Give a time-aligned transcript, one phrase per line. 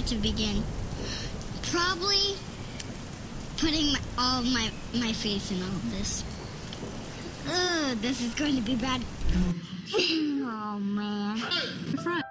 [0.00, 0.62] where to begin.
[1.70, 2.36] Probably
[3.58, 6.24] putting my, all my my face in all of this.
[7.48, 9.02] Ugh, this is going to be bad.
[9.94, 11.38] oh man.
[12.02, 12.29] Front.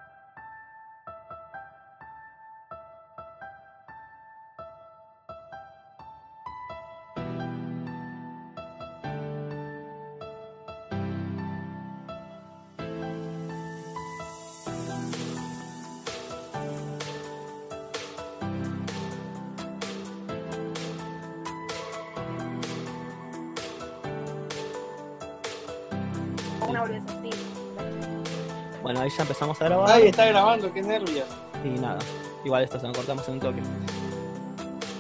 [29.09, 29.89] Ahí ya empezamos a grabar.
[29.91, 31.27] Ay, está grabando, qué nervios.
[31.63, 31.99] Y nada,
[32.45, 33.61] igual esto se lo cortamos en un toque.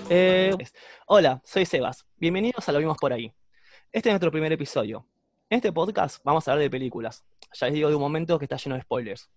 [0.09, 0.55] Eh,
[1.05, 2.05] hola, soy Sebas.
[2.17, 3.31] Bienvenidos a Lo Vimos Por Ahí.
[3.91, 5.05] Este es nuestro primer episodio.
[5.49, 7.23] En este podcast vamos a hablar de películas.
[7.53, 9.29] Ya les digo de un momento que está lleno de spoilers.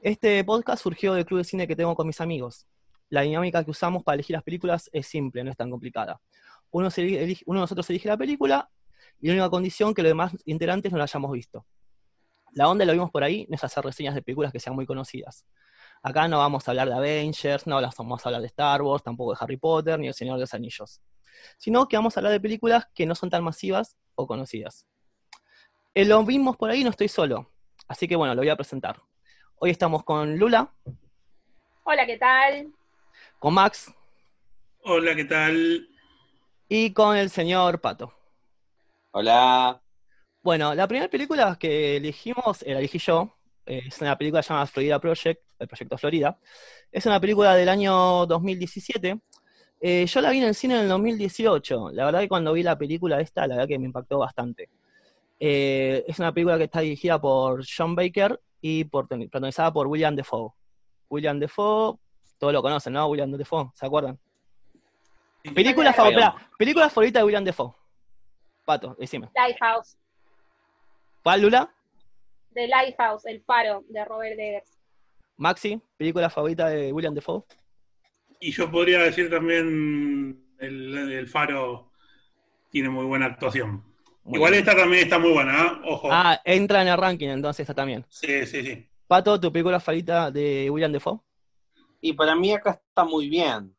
[0.00, 2.66] Este podcast surgió del club de cine que tengo con mis amigos.
[3.10, 6.20] La dinámica que usamos para elegir las películas es simple, no es tan complicada.
[6.70, 8.70] Uno, se elige- uno de nosotros elige la película
[9.20, 11.66] y la única condición que los demás integrantes no la hayamos visto.
[12.52, 14.86] La onda lo vimos por ahí no es hacer reseñas de películas que sean muy
[14.86, 15.44] conocidas.
[16.02, 19.32] Acá no vamos a hablar de Avengers, no vamos a hablar de Star Wars, tampoco
[19.32, 21.00] de Harry Potter, ni El Señor de los Anillos.
[21.56, 24.86] Sino que vamos a hablar de películas que no son tan masivas o conocidas.
[25.94, 27.50] En lo vimos por ahí no estoy solo,
[27.88, 29.00] así que bueno, lo voy a presentar.
[29.56, 30.72] Hoy estamos con Lula,
[31.84, 32.72] Hola, ¿qué tal?
[33.38, 33.92] con Max
[34.84, 35.88] Hola, ¿qué tal?
[36.68, 38.12] y con el señor Pato.
[39.10, 39.80] Hola.
[40.48, 43.34] Bueno, la primera película que elegimos, eh, la elegí yo,
[43.66, 46.38] eh, es una película llamada Florida Project, el Proyecto Florida.
[46.90, 49.20] Es una película del año 2017.
[49.78, 51.90] Eh, yo la vi en el cine en el 2018.
[51.92, 54.70] La verdad que cuando vi la película esta, la verdad que me impactó bastante.
[55.38, 60.16] Eh, es una película que está dirigida por John Baker y por, protagonizada por William
[60.16, 60.52] Defoe.
[61.10, 61.98] William Defoe,
[62.38, 63.06] todos lo conocen, ¿no?
[63.06, 64.18] William Defoe, ¿se acuerdan?
[65.54, 67.74] Película, favorita, película favorita de William Defoe.
[68.64, 69.28] Pato, decime.
[69.34, 69.98] Lighthouse.
[71.28, 71.70] ¿Cuál, Lula?
[72.54, 74.78] The Lighthouse, El Faro, de Robert Eggers.
[75.36, 77.42] Maxi, película favorita de William Defoe.
[78.40, 81.92] Y yo podría decir también el, el Faro
[82.70, 83.84] tiene muy buena actuación.
[84.24, 84.64] Muy Igual bien.
[84.64, 85.80] esta también está muy buena, ¿eh?
[85.84, 86.08] Ojo.
[86.10, 88.06] Ah, entra en el ranking entonces esta también.
[88.08, 88.88] Sí, sí, sí.
[89.06, 91.20] Pato, tu película favorita de William Defoe.
[92.00, 93.76] Y para mí acá está muy bien.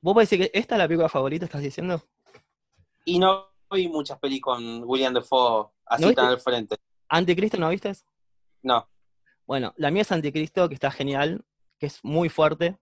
[0.00, 2.02] ¿Vos podés decir que esta es la película favorita, estás diciendo?
[3.04, 6.76] Y no vi muchas pelis con William Defoe así tan al frente.
[7.08, 7.92] ¿Anticristo no viste?
[8.62, 8.88] No.
[9.46, 11.44] Bueno, la mía es Anticristo, que está genial,
[11.78, 12.76] que es muy fuerte.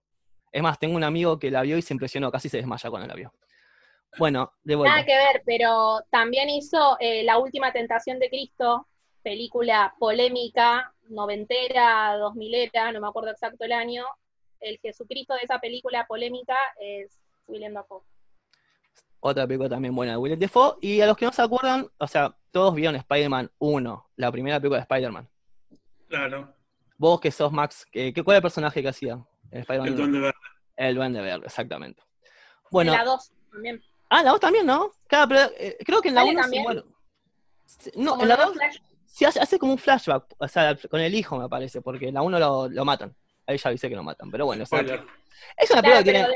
[0.51, 3.07] Es más, tengo un amigo que la vio y se impresionó, casi se desmaya cuando
[3.07, 3.33] la vio.
[4.17, 4.95] Bueno, de vuelta.
[4.95, 8.87] Nada que ver, pero también hizo eh, La Última Tentación de Cristo,
[9.21, 14.05] película polémica, noventera, dos milera, no me acuerdo exacto el año.
[14.59, 18.03] El Jesucristo de esa película polémica es William Dafoe.
[19.27, 20.77] Otra película también buena de William Defoe.
[20.81, 24.59] Y a los que no se acuerdan, o sea, todos vieron Spider-Man 1, la primera
[24.59, 25.27] película de Spider-Man.
[26.07, 26.53] Claro.
[26.97, 29.13] Vos que sos Max, ¿qué, qué- ¿cuál era el personaje que hacía
[29.49, 30.01] en Spider-Man El 1?
[30.01, 30.37] Duende Verde.
[30.77, 32.03] El Duende Verde, exactamente.
[32.69, 33.81] Bueno, La 2 también.
[34.09, 34.91] ah, la 2 también, ¿no?
[35.07, 36.63] Claro, pero eh, creo que en la ¿Sale 1 también?
[36.63, 36.83] bueno.
[37.65, 38.77] Sí, No, Como en la no 2 Flash.
[39.07, 42.13] sí hace, hace como un flashback, o sea, con el hijo me parece, porque en
[42.13, 43.15] la 1 lo, lo matan.
[43.47, 46.11] Ahí ya avisé que lo matan, pero bueno, o sea, es una Claro, película que
[46.11, 46.27] tiene...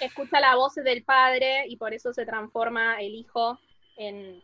[0.00, 3.58] escucha la voz del padre y por eso se transforma el hijo
[3.96, 4.42] en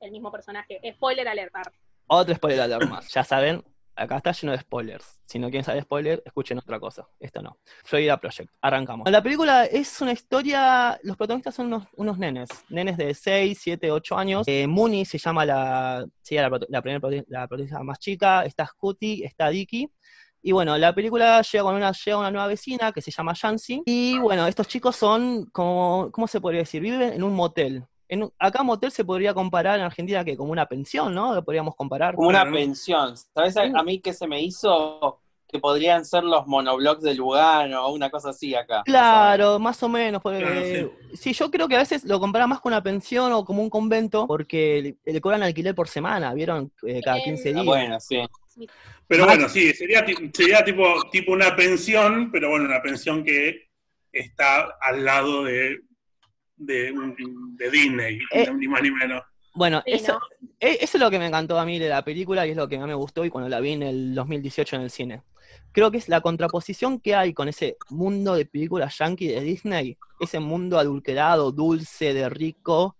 [0.00, 0.80] el mismo personaje.
[0.94, 1.72] Spoiler alertar.
[2.06, 3.12] Otro spoiler alert más.
[3.12, 3.62] Ya saben,
[3.94, 5.20] acá está lleno de spoilers.
[5.26, 7.06] Si no quieren saber spoiler, escuchen otra cosa.
[7.20, 7.58] Esto no.
[7.84, 8.50] Florida Project.
[8.62, 9.10] Arrancamos.
[9.10, 10.98] La película es una historia.
[11.02, 12.48] Los protagonistas son unos, nenes.
[12.68, 14.48] Nenes de 6, 7, 8 años.
[14.48, 16.06] Eh, Mooney se llama la.
[16.30, 18.44] la, primera la protagonista más chica.
[18.44, 19.90] Está Scooty, está Dicky.
[20.42, 23.82] Y bueno, la película llega con una, llega una nueva vecina que se llama Yancy.
[23.86, 26.10] Y bueno, estos chicos son como.
[26.12, 26.80] ¿Cómo se podría decir?
[26.82, 27.84] Viven en un motel.
[28.08, 31.34] En un- acá motel se podría comparar en Argentina que como una pensión, ¿no?
[31.34, 32.14] Lo podríamos comparar.
[32.14, 33.14] Como una pensión.
[33.34, 35.20] ¿Sabes a, a mí qué se me hizo?
[35.50, 38.82] Que podrían ser los monoblocks de Lugano o una cosa así acá.
[38.84, 40.20] Claro, más o menos.
[40.22, 41.32] porque- Claro, sí.
[41.32, 44.26] yo creo que a veces lo compara más con una pensión o como un convento,
[44.26, 46.70] porque le, le cobran alquiler por semana, ¿vieron?
[46.86, 47.64] Eh, cada Eh, 15 Ah, días.
[47.64, 48.20] bueno, sí.
[49.06, 53.68] Pero Max- bueno, sí, sería, sería tipo, tipo una pensión, pero bueno, una pensión que
[54.12, 55.80] está al lado de,
[56.56, 56.92] de,
[57.70, 59.22] Disney, Eh, ni más ni menos.
[59.54, 60.20] Bueno, Sí, eso, ¿no?
[60.60, 62.68] e- eso es lo que me encantó a mí de la película y es lo
[62.68, 65.22] que más me gustó y cuando la vi en el 2018 en el cine.
[65.72, 69.96] Creo que es la contraposición que hay con ese mundo de películas yankee de Disney,
[70.20, 72.96] ese mundo adulterado, dulce, de rico,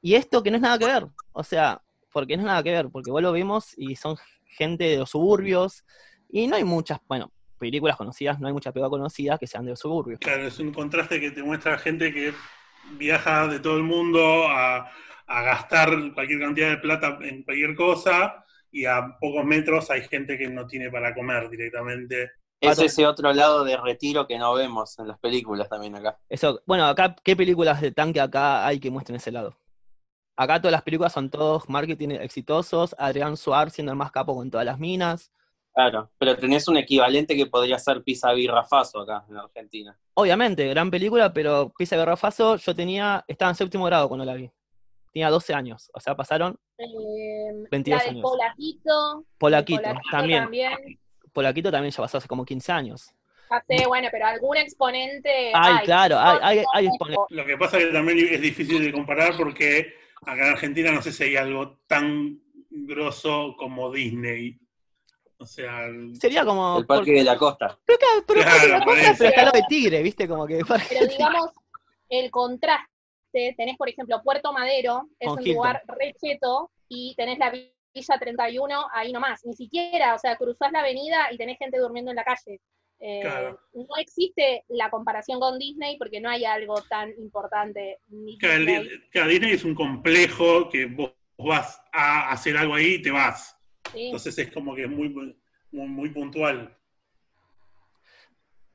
[0.00, 1.06] y esto que no es nada que ver.
[1.32, 1.80] O sea,
[2.12, 4.16] porque no es nada que ver, porque vos lo vemos y son
[4.58, 5.84] gente de los suburbios
[6.28, 9.76] y no hay muchas, bueno, películas conocidas, no hay muchas películas conocidas que sean de
[9.76, 10.18] suburbio.
[10.18, 12.34] Claro, es un contraste que te muestra gente que
[12.98, 14.90] viaja de todo el mundo a,
[15.26, 20.36] a gastar cualquier cantidad de plata en cualquier cosa y a pocos metros hay gente
[20.36, 22.32] que no tiene para comer directamente.
[22.60, 26.18] Es ese otro lado de retiro que no vemos en las películas también acá.
[26.28, 29.56] Eso, bueno, acá, ¿qué películas de tanque acá hay que muestren ese lado?
[30.40, 34.48] Acá todas las películas son todos marketing exitosos, Adrián Suárez siendo el más capo con
[34.48, 35.32] todas las minas.
[35.74, 39.98] Claro, pero tenés un equivalente que podría ser Pisa Birrafaso acá en Argentina.
[40.14, 44.48] Obviamente, gran película, pero Pisa Birrafaso yo tenía, estaba en séptimo grado cuando la vi.
[45.12, 48.22] Tenía 12 años, o sea, pasaron Eh, 22 la de años.
[48.22, 49.24] Polaquito.
[49.38, 50.42] Polaquito, Polaquito también.
[50.44, 50.72] también.
[51.32, 53.12] Polaquito también ya pasó hace como 15 años.
[53.66, 55.50] Sé, bueno, pero algún exponente.
[55.52, 55.84] Ay, hay.
[55.84, 57.26] claro, hay, hay, hay exponentes.
[57.30, 61.02] Lo que pasa es que también es difícil de comparar porque acá en Argentina no
[61.02, 64.58] sé si hay algo tan grosso como Disney.
[65.38, 66.78] O sea, el- Sería como.
[66.78, 67.78] El Parque de la Costa.
[67.84, 70.26] Pero, claro, pero, Claro, está lo de tigre, ¿viste?
[70.26, 70.62] Como que.
[70.88, 71.50] Pero digamos,
[72.08, 75.54] el contraste, tenés por ejemplo Puerto Madero, es Con un Hilton.
[75.56, 79.44] lugar re cheto, y tenés la Villa 31 ahí nomás.
[79.44, 82.60] Ni siquiera, o sea, cruzás la avenida y tenés gente durmiendo en la calle.
[83.00, 83.60] Eh, Claro.
[83.74, 88.00] No existe la comparación con Disney porque no hay algo tan importante.
[88.08, 93.10] Ni Cada, Disney, es un complejo que vos vas a hacer algo ahí y te
[93.10, 93.56] vas.
[93.92, 94.06] ¿sí?
[94.06, 95.36] Entonces es como que es muy, muy,
[95.70, 96.74] muy puntual.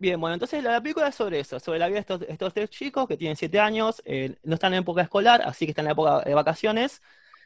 [0.04, 2.70] Bien, bueno, entonces la película es sobre eso, sobre la vida de estos, estos tres
[2.70, 5.88] chicos que tienen 7 años, eh, no están en época escolar, así que están en
[5.88, 7.02] la época de vacaciones,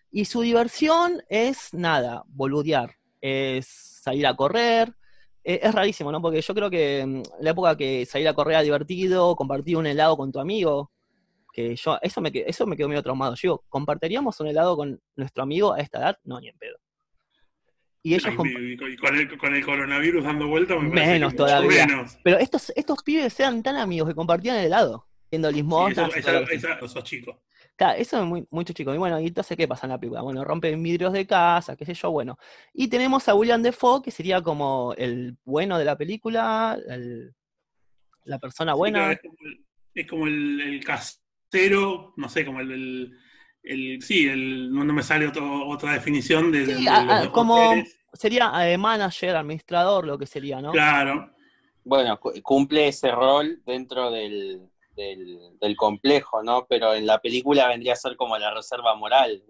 [0.09, 4.96] y su diversión es nada, boludear, es salir a correr,
[5.49, 6.21] eh, es rarísimo, ¿no?
[6.21, 9.87] Porque yo creo que mm, la época que salir a correr era divertido, compartir un
[9.87, 10.91] helado con tu amigo,
[11.53, 13.33] que yo, eso me, eso me quedó medio traumado.
[13.35, 16.19] Yo digo, ¿compartiríamos un helado con nuestro amigo a esta edad?
[16.25, 16.77] No, ni en pedo.
[18.03, 21.33] Y ellos comp- Y, y con, el, con el coronavirus dando vuelta, me parece Menos
[21.33, 21.87] que mucho todavía.
[21.87, 22.17] menos.
[22.23, 26.15] Pero estos, estos pibes eran tan amigos que compartían el helado, viendo Sí, limosnas.
[26.15, 26.31] eso-
[26.85, 27.35] esos chicos.
[27.77, 28.91] Claro, eso es muy, mucho chico.
[28.93, 30.21] Y bueno, y entonces, ¿qué pasa en la película?
[30.23, 32.37] Bueno, rompen vidrios de casa, qué sé yo, bueno.
[32.73, 37.33] Y tenemos a William Defoe, que sería como el bueno de la película, el-
[38.23, 38.99] la persona Sí, buena.
[38.99, 39.19] claro,
[39.93, 43.17] es como el, el- casero, no sé, como el, el-
[43.63, 47.95] el- sí, el, no, me sale otro- otra definición de, Sí, de a- como hoteles.
[48.13, 50.71] sería eh, manager, administrador, lo que sería, ¿no?
[50.71, 51.31] Claro,
[51.83, 56.65] Bueno, cu- cumple ese rol dentro del, del, del complejo, ¿no?
[56.67, 59.41] Pero en la película vendría a ser como la reserva moral.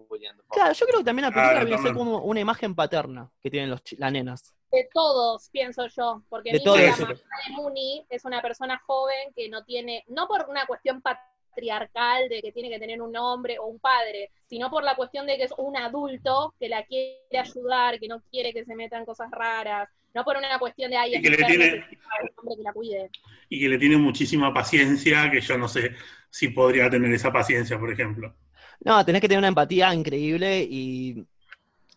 [0.50, 3.30] Claro, yo creo que también la película Claro, viene a ser como una imagen paterna
[3.42, 4.54] que tienen los, las nenas.
[4.70, 7.02] de todos, pienso yo, porque De todos, la sí.
[7.02, 7.14] mamá
[7.46, 12.42] de Mooney, es una persona joven que no tiene, no por una cuestión patriarcal de
[12.42, 15.44] que tiene que tener un hombre o un padre, sino por la cuestión de que
[15.44, 19.88] es un adulto que la quiere ayudar, que no quiere que se metan cosas raras,
[20.14, 23.10] no por una cuestión de ay, Y que le tiene- que la cuide.
[23.48, 25.94] y que le tiene muchísima paciencia, que yo no sé
[26.30, 28.34] si podría tener esa paciencia, por ejemplo.
[28.80, 31.24] No, tenés que tener una empatía increíble y,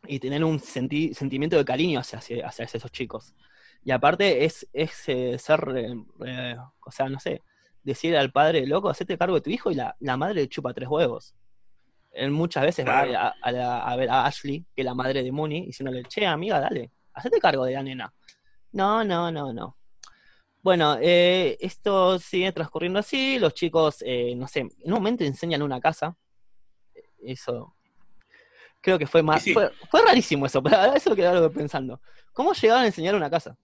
[0.07, 3.33] y tener un senti- sentimiento de cariño hacia, hacia, hacia esos chicos.
[3.83, 6.55] Y aparte es, es eh, ser, eh, eh,
[6.85, 7.41] o sea, no sé,
[7.83, 10.73] decir al padre, loco, hacete cargo de tu hijo y la, la madre le chupa
[10.73, 11.33] tres huevos.
[12.11, 15.23] Él muchas veces va a, a la- a ver a Ashley, que es la madre
[15.23, 18.13] de Mooney, diciéndole, che, amiga, dale, hacete cargo de la nena.
[18.71, 19.77] No, no, no, no.
[20.61, 25.63] Bueno, eh, esto sigue transcurriendo así, los chicos, eh, no sé, en un momento enseñan
[25.63, 26.15] una casa,
[27.23, 27.75] eso
[28.81, 29.53] creo que fue más sí.
[29.53, 32.01] fue, fue rarísimo eso pero eso es lo que estaba pensando
[32.33, 33.57] cómo llegaron a enseñar una casa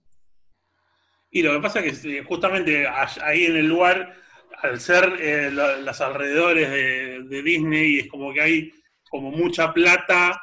[1.30, 4.14] Y lo que pasa es que eh, justamente ahí en el lugar,
[4.62, 8.72] al ser eh, los alrededores de, de Disney, es como que hay
[9.10, 10.40] como mucha plata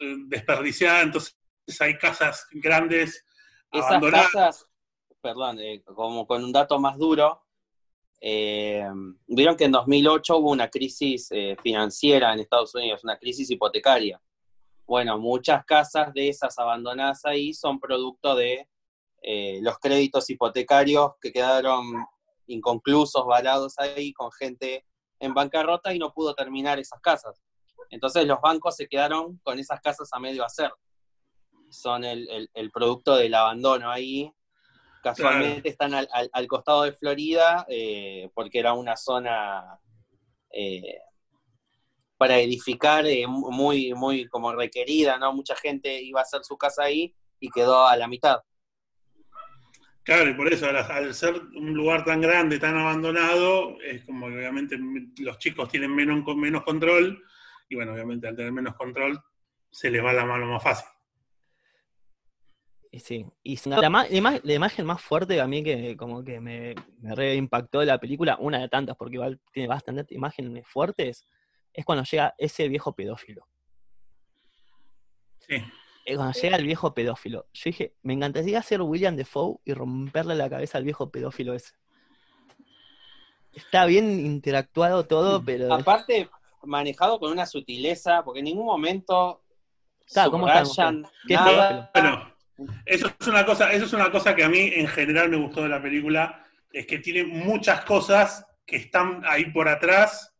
[0.00, 1.37] eh, desperdiciada, entonces
[1.80, 3.24] hay casas grandes
[3.72, 4.30] Esas abandonadas.
[4.32, 4.66] casas,
[5.20, 7.42] perdón, eh, como con un dato más duro,
[8.20, 8.84] eh,
[9.26, 14.20] vieron que en 2008 hubo una crisis eh, financiera en Estados Unidos, una crisis hipotecaria.
[14.86, 18.66] Bueno, muchas casas de esas abandonadas ahí son producto de
[19.22, 21.84] eh, los créditos hipotecarios que quedaron
[22.46, 24.86] inconclusos, varados ahí con gente
[25.20, 27.42] en bancarrota y no pudo terminar esas casas.
[27.90, 30.72] Entonces los bancos se quedaron con esas casas a medio hacer.
[31.70, 34.30] Son el, el- el producto del abandono ahí.
[35.02, 39.78] Casualmente están al, al- al costado de Florida eh, porque era una zona
[40.52, 40.98] eh,
[42.16, 45.32] para edificar eh, muy, muy como requerida, ¿no?
[45.32, 48.40] Mucha gente iba a hacer su casa ahí y quedó a la mitad.
[50.02, 54.26] Claro, y por eso, al, al ser un lugar tan grande, tan abandonado, es como
[54.28, 54.78] que obviamente
[55.18, 57.22] los chicos tienen menos, menos control,
[57.68, 59.22] y bueno, obviamente al tener menos control,
[59.70, 60.88] se les va la mano más fácil.
[62.90, 66.24] Y sí, y la, ma- la ima- la imagen más fuerte a mí que como
[66.24, 70.10] que me, me re impactó de la película, una de tantas, porque igual tiene bastantes
[70.10, 71.24] imágenes fuertes,
[71.74, 73.46] es cuando llega ese viejo pedófilo.
[75.40, 75.62] Sí.
[76.14, 77.46] Cuando llega el viejo pedófilo.
[77.52, 81.74] Yo dije, me encantaría ser William Defoe y romperle la cabeza al viejo pedófilo ese.
[83.52, 85.72] Está bien interactuado todo, pero...
[85.74, 86.30] Aparte,
[86.62, 89.42] manejado con una sutileza, porque en ningún momento
[90.06, 91.90] Claro, ¿cómo está subrayan ¿Qué nada.
[91.92, 92.34] Bueno,
[92.84, 95.62] eso es una cosa, eso es una cosa que a mí en general me gustó
[95.62, 100.34] de la película, es que tiene muchas cosas que están ahí por atrás,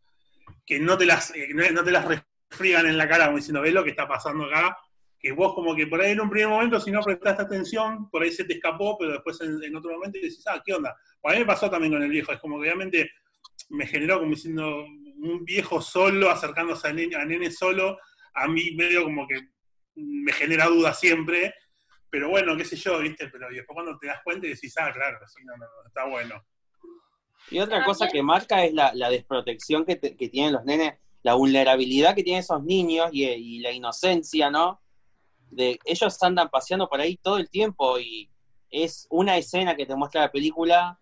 [0.67, 3.73] que no te las, eh, no, te las refriegan en la cara, como diciendo, ves
[3.73, 4.77] lo que está pasando acá,
[5.19, 8.23] que vos como que por ahí en un primer momento, si no prestaste atención, por
[8.23, 10.97] ahí se te escapó, pero después en, otro momento decís, ah, ¿qué onda?
[11.25, 13.11] A mí me pasó también con el viejo, es como que obviamente
[13.71, 17.99] me generó como diciendo un viejo solo acercándose a a nene solo,
[18.35, 19.49] a mí medio como que
[19.97, 21.55] me genera duda siempre,
[22.11, 23.29] pero bueno, qué sé yo, ¿viste?
[23.29, 26.05] Pero después cuando te das cuenta y decís, ah, claro, sí, no, no, no, está
[26.07, 26.43] bueno.
[27.51, 30.65] Y otra También- cosa que marca es la, la desprotección que, te- que tienen los
[30.65, 34.81] nenes, la vulnerabilidad que tienen esos niños y, y la inocencia, ¿no?
[35.51, 38.31] De ellos andan paseando por ahí todo el tiempo y
[38.71, 41.01] es una escena que te muestra la película,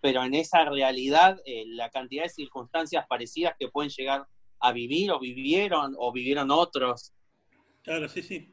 [0.00, 4.26] pero en esa realidad eh, la cantidad de circunstancias parecidas que pueden llegar
[4.58, 7.12] a vivir o vivieron o vivieron otros.
[7.82, 8.52] Claro, sí, sí.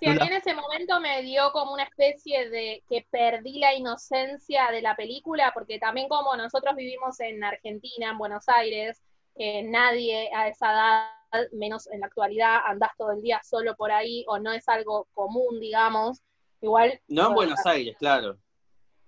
[0.00, 3.74] Sí, a mí en ese momento me dio como una especie de que perdí la
[3.74, 9.02] inocencia de la película, porque también como nosotros vivimos en Argentina, en Buenos Aires,
[9.36, 13.92] que nadie a esa edad, menos en la actualidad, andás todo el día solo por
[13.92, 16.22] ahí, o no es algo común, digamos.
[16.62, 16.98] Igual.
[17.08, 18.38] No en bueno, Buenos Aires, claro.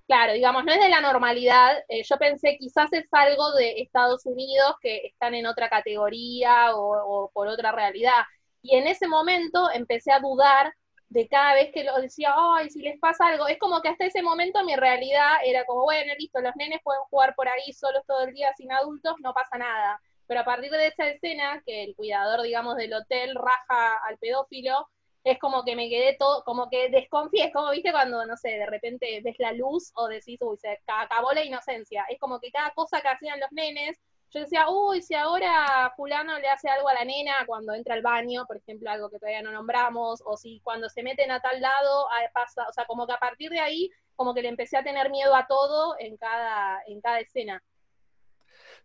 [0.07, 1.73] Claro, digamos, no es de la normalidad.
[1.89, 7.25] Eh, yo pensé quizás es algo de Estados Unidos que están en otra categoría o,
[7.25, 8.25] o por otra realidad.
[8.61, 10.75] Y en ese momento empecé a dudar
[11.13, 13.47] de cada vez que lo decía, ay, si les pasa algo.
[13.49, 17.03] Es como que hasta ese momento mi realidad era como, bueno, listo, los nenes pueden
[17.11, 20.01] jugar por ahí solos todo el día sin adultos, no pasa nada.
[20.27, 24.89] Pero a partir de esa escena, que el cuidador, digamos, del hotel raja al pedófilo,
[25.25, 28.51] es como que me quedé todo, como que desconfié, es como, viste, cuando, no sé,
[28.51, 32.05] de repente ves la luz o decís, uy, se ca- acabó la inocencia.
[32.09, 34.01] Es como que cada cosa que hacían los nenes,
[34.33, 38.03] yo decía, uy, si ahora fulano le hace algo a la nena cuando entra al
[38.03, 41.61] baño, por ejemplo, algo que todavía no nombramos, o si cuando se meten a tal
[41.61, 44.83] lado, pasa, o sea, como que a partir de ahí, como que le empecé a
[44.85, 47.63] tener miedo a todo en cada, en cada escena.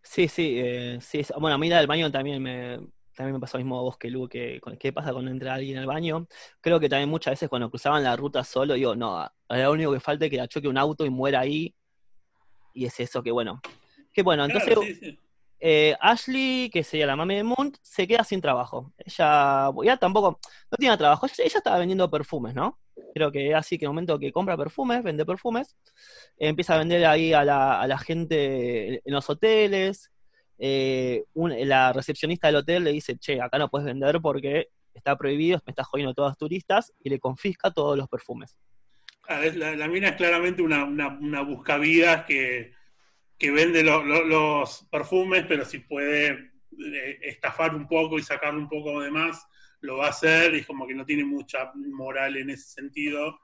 [0.02, 1.22] Sí, sí, eh, sí.
[1.38, 2.78] Bueno, a mí la del baño también me,
[3.14, 5.54] también me pasó lo mismo a vos que Lu, que con- qué pasa cuando entra
[5.54, 6.26] alguien al baño.
[6.60, 10.00] Creo que también muchas veces cuando cruzaban la ruta solo, digo, no, lo único que
[10.00, 11.74] falta es que la choque un auto y muera ahí.
[12.74, 13.62] Y es eso que bueno.
[14.12, 15.18] Que bueno, entonces Claro, sí, sí.
[15.60, 18.92] Eh, Ashley, que sería la mami de Moon, se queda sin trabajo.
[18.98, 20.38] Ella, ya tampoco,
[20.70, 22.78] no tiene trabajo, ella, estaba vendiendo perfumes, ¿no?
[23.14, 25.76] Creo que así que en el momento que compra perfumes, vende perfumes,
[26.36, 30.10] empieza a vender ahí a la, gente en los hoteles.
[30.58, 35.60] eh, la recepcionista del hotel le dice, che, acá no puedes vender porque está prohibido,
[35.66, 38.56] me estás jodiendo a todos los turistas, y le confisca todos los perfumes.
[39.28, 42.72] Ah, la, mina es claramente una, una, una que,
[43.38, 48.60] que vende lo- lo- los perfumes, pero si puede eh, estafar un poco y sacarle
[48.60, 49.46] un poco de más,
[49.80, 53.38] lo va a hacer y como que no tiene mucha moral en ese sentido.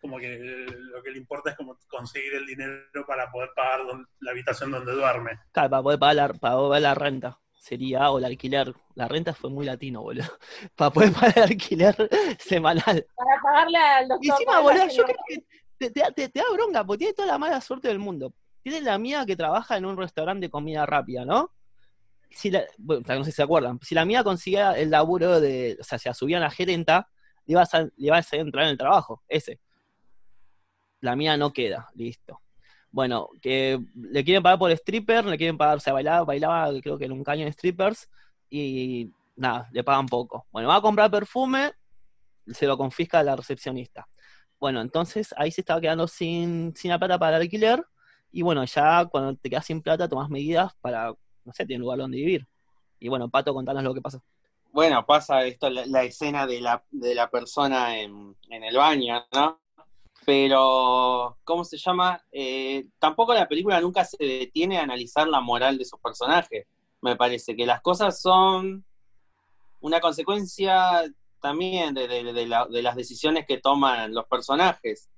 [0.00, 3.86] Como que eh, lo que le importa es como conseguir el dinero para poder pagar
[3.86, 5.38] don- la habitación donde duerme.
[5.52, 7.40] Claro, para poder pagar la, para poder pagar la renta.
[7.58, 8.72] Sería, o el alquiler.
[8.94, 10.24] La renta fue muy latino, boludo.
[10.76, 11.94] Para poder pagar el alquiler
[12.38, 13.06] semanal.
[13.14, 14.24] Para pagarle al doctor.
[14.26, 15.44] Y encima, boludo, yo creo que
[15.78, 18.32] te, te- te- te da bronca, porque tiene toda la mala suerte del mundo.
[18.62, 21.52] Tiene la mía que trabaja en un restaurante de comida rápida, ¿no?
[22.30, 23.80] Si la, bueno, no sé si se acuerdan.
[23.82, 27.08] Si la mía conseguía el laburo de, o sea, se subía a la gerenta,
[27.46, 29.60] le ibas a, le ibas a entrar en el trabajo, ese.
[31.00, 32.40] La mía no queda, listo.
[32.92, 36.98] Bueno, que le quieren pagar por stripper, le quieren pagar, o sea, bailaba, bailaba creo
[36.98, 38.08] que en un caño de strippers,
[38.50, 40.46] y nada, le pagan poco.
[40.50, 41.72] Bueno, va a comprar perfume,
[42.46, 44.08] se lo confisca la recepcionista.
[44.58, 47.84] Bueno, entonces ahí se estaba quedando sin, sin la plata para el alquiler,
[48.32, 51.98] y bueno, ya cuando te quedas sin plata tomas medidas para, no sé, tener lugar
[51.98, 52.46] donde vivir.
[52.98, 54.22] Y bueno, Pato, contanos lo que pasó.
[54.72, 59.26] Bueno, pasa esto, la, la escena de la, de la persona en, en el baño,
[59.32, 59.58] ¿no?
[60.24, 62.22] Pero, ¿cómo se llama?
[62.30, 66.66] Eh, tampoco la película nunca se detiene a analizar la moral de sus personajes.
[67.00, 68.84] Me parece que las cosas son
[69.80, 71.02] una consecuencia
[71.40, 75.08] también de, de las decisiones que toman los personajes.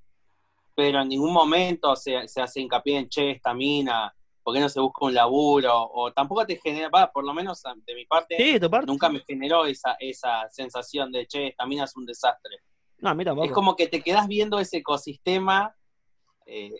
[0.74, 4.68] Pero en ningún momento se, se hace hincapié en, che, esta mina, ¿por qué no
[4.68, 5.72] se busca un laburo?
[5.92, 8.86] O tampoco te genera, va, por lo menos de mi parte, Sí, tu parte.
[8.86, 12.56] nunca me generó esa, esa sensación de, che, esta mina es un desastre.
[12.98, 13.46] No, a mí tampoco.
[13.46, 15.74] Es como que te quedas viendo ese ecosistema
[16.46, 16.70] eh,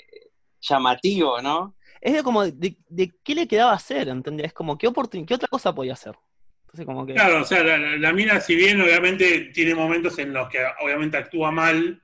[0.60, 1.74] llamativo, ¿no?
[2.00, 4.52] Es de como, de, de qué le quedaba hacer, ¿entendés?
[4.52, 6.14] Como, ¿qué, oportun- qué otra cosa podía hacer?
[6.62, 7.14] Entonces, como que...
[7.14, 10.58] Claro, o sea, la, la- la mina, si bien obviamente tiene momentos en los que
[10.82, 12.02] obviamente actúa mal,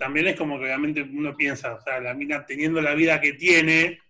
[0.00, 3.34] también es como que obviamente uno piensa, o sea, la mina teniendo la vida que
[3.34, 4.00] tiene,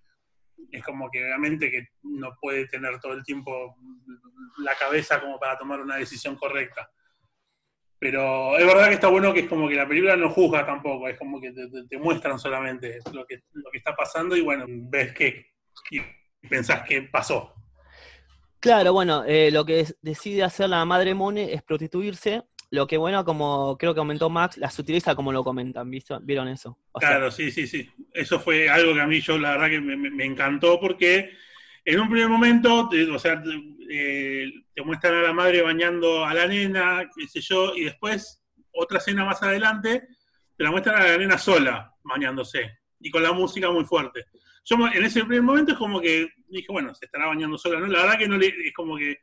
[0.70, 3.75] es como que obviamente que no puede tener todo el tiempo
[4.59, 6.88] la cabeza como para tomar una decisión correcta.
[7.99, 11.09] Pero es verdad que está bueno que es como que la película no juzga tampoco,
[11.09, 15.12] es como que te, muestran solamente lo que, lo que está pasando y bueno, ves
[15.12, 15.44] que
[15.90, 16.00] y
[16.49, 17.52] pensás que pasó.
[18.61, 22.44] Claro, bueno, eh, lo que decide hacer la madre Mone es prostituirse.
[22.70, 26.20] Lo que bueno, como creo que comentó Max, las utiliza como lo comentan, ¿visto?
[26.20, 26.78] ¿vieron eso?
[26.92, 27.88] Claro, sí, sí, sí.
[28.12, 31.30] Eso fue algo que a mí yo la verdad que me, me- encantó porque
[31.84, 33.50] en un primer momento, o sea, te,
[33.90, 38.42] eh, te muestran a la madre bañando a la nena, qué sé yo, y después,
[38.72, 40.06] otra escena más adelante,
[40.56, 44.26] te la muestran a la nena sola bañándose y con la música muy fuerte.
[44.64, 47.86] Yo en ese primer momento es como que dije, bueno, se estará bañando sola, ¿no?
[47.86, 49.16] La verdad que no le, es como que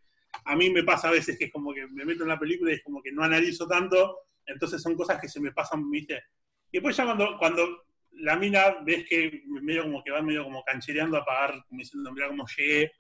[0.46, 2.72] a mí me pasa a veces que es como que me meto en la película
[2.72, 6.24] y es como que no analizo tanto, entonces son cosas que se me pasan, ¿viste?
[6.72, 10.64] Y después ya cuando, cuando la mina ves que medio como que va medio como
[10.64, 12.92] canchereando a pagar, como diciendo, mira cómo llegué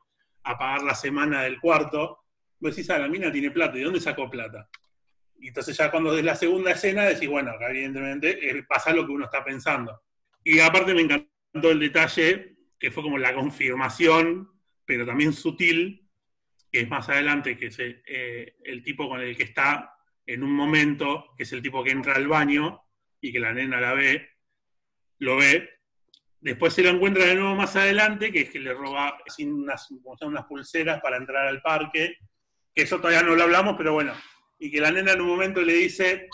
[0.43, 2.19] a pagar la semana del cuarto,
[2.59, 4.69] vos decís, ah, la mina tiene plata, ¿y dónde sacó plata?
[5.39, 9.11] Y entonces ya cuando ves la segunda escena decís, bueno, acá evidentemente pasa lo que
[9.11, 10.01] uno está pensando.
[10.43, 14.49] Y aparte me encantó el detalle, que fue como la confirmación,
[14.85, 16.06] pero también sutil,
[16.77, 19.95] que es más adelante, que es eh, el tipo con el que está
[20.27, 22.83] en un momento, que es el tipo que entra al baño
[23.19, 24.29] y que la nena la ve,
[25.17, 25.67] lo ve.
[26.39, 29.89] Después se lo encuentra de nuevo más adelante, que es que le roba unas,
[30.21, 32.17] unas pulseras para entrar al parque,
[32.75, 34.13] que eso todavía no lo hablamos, pero bueno.
[34.59, 36.27] Y que la nena en un momento le dice,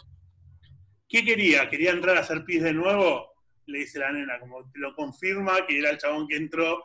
[1.07, 1.69] ¿qué quería?
[1.69, 3.31] ¿Quería entrar a hacer pis de nuevo?
[3.67, 6.83] Le dice la nena, como lo confirma que era el chabón que entró,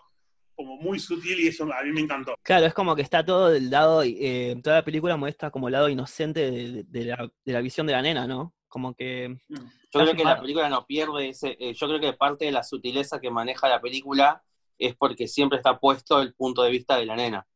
[0.59, 2.35] como muy sutil y eso a mí me encantó.
[2.43, 5.73] Claro, es como que está todo del lado, eh, toda la película muestra como el
[5.73, 6.51] lado inocente
[6.85, 8.55] de, la, de la visión de la nena, ¿no?
[8.67, 9.39] Como que...
[9.49, 11.57] Yo creo que la película no pierde ese.
[11.61, 14.43] eh, yo creo que parte de la sutileza que maneja la película
[14.79, 17.47] es porque siempre está puesto el punto de vista de la nena.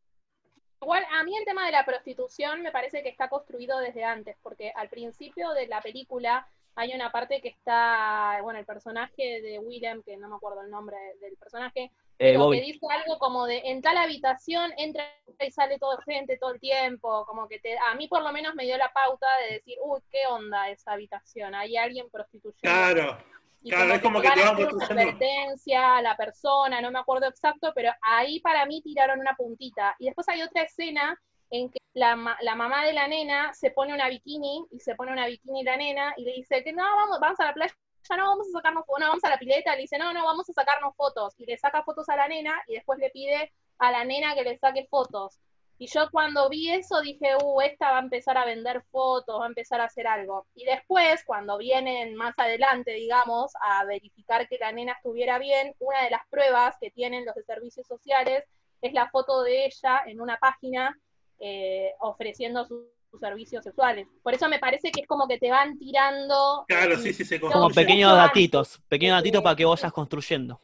[0.80, 4.36] Igual, a mí el tema de la prostitución me parece que está construido desde antes,
[4.44, 9.58] porque al principio de la película hay una parte que está, bueno, el personaje de
[9.58, 11.90] Willem, que no me acuerdo el nombre del personaje,
[12.22, 12.58] Eh, Bobby.
[12.60, 15.04] que dice algo como de, en tal habitación entra
[15.40, 18.54] y sale toda gente todo el tiempo, como que te, a mí por lo menos
[18.54, 21.54] me dio la pauta de decir, uy, ¿qué onda esa habitación?
[21.54, 22.60] Hay alguien prostituyendo.
[22.60, 23.18] Claro,
[23.62, 27.72] Y Claro, es como que te van advertencia a la persona, no me acuerdo exacto,
[27.74, 29.94] pero ahí para mí tiraron una puntita.
[29.98, 31.18] Y después hay otra escena
[31.50, 34.94] en que la, ma- la mamá de la nena se pone una bikini y se
[34.94, 37.74] pone una bikini la nena y le dice que no, vamos, vamos a la playa,
[38.10, 40.48] no vamos a sacarnos fotos, no, vamos a la pileta, le dice, no, no, vamos
[40.48, 41.34] a sacarnos fotos.
[41.38, 44.42] Y le saca fotos a la nena y después le pide a la nena que
[44.42, 45.38] le saque fotos.
[45.78, 49.46] Y yo cuando vi eso dije, uh, esta va a empezar a vender fotos, va
[49.46, 50.46] a empezar a hacer algo.
[50.54, 56.04] Y después, cuando vienen más adelante, digamos, a verificar que la nena estuviera bien, una
[56.04, 58.44] de las pruebas que tienen los de servicios sociales
[58.80, 60.96] es la foto de ella en una página
[61.40, 64.08] eh, ofreciendo sus, sus servicios sexuales.
[64.22, 67.38] Por eso me parece que es como que te van tirando claro, sí, sí, se
[67.38, 70.60] Como pequeños datitos, pequeños datitos para que vayas construyendo.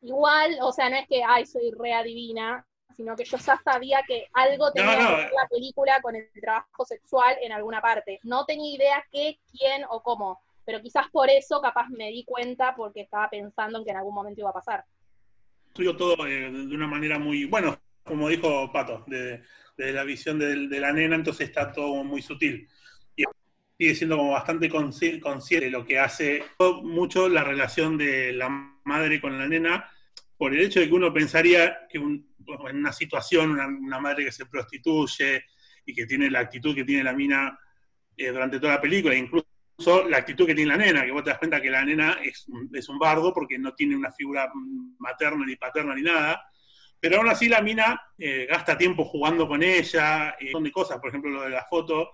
[0.00, 2.64] igual, o sea, no es que, ay, soy re adivina,
[2.96, 6.30] sino que yo ya sabía que algo tenía no, que ver la película con el
[6.40, 8.20] trabajo sexual en alguna parte.
[8.22, 12.74] No tenía idea qué, quién o cómo, pero quizás por eso capaz me di cuenta
[12.76, 14.84] porque estaba pensando en que en algún momento iba a pasar.
[15.64, 19.42] construyó todo eh, de una manera muy, bueno, como dijo Pato, de,
[19.86, 22.68] de la visión de, la nena, entonces está todo muy sutil.
[23.16, 23.24] Y
[23.78, 26.44] sigue siendo como bastante consci- consciente de lo que hace
[26.82, 28.48] mucho la relación de la
[28.84, 29.90] madre con la nena,
[30.36, 32.26] por el hecho de que uno pensaría que en
[32.76, 35.44] una situación, una, madre que se prostituye
[35.84, 37.58] y que tiene la actitud que tiene la mina
[38.16, 41.30] eh, durante toda la película, incluso la actitud que tiene la nena, que vos te
[41.30, 44.50] das cuenta que la nena es, es un bardo porque no tiene una figura
[44.98, 46.42] materna ni paterna ni nada,
[47.00, 50.72] pero aún así la mina eh, gasta tiempo jugando con ella, y un montón de
[50.72, 52.10] cosas, por ejemplo lo de la foto,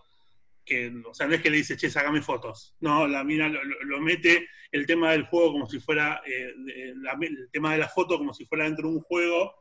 [0.65, 3.63] que o sea, no es que le dice, che, sacame fotos, no, la mina lo,
[3.63, 8.19] lo- mete el tema del juego como si fuera, eh, el tema de la foto
[8.19, 9.55] como si fuera dentro de un juego,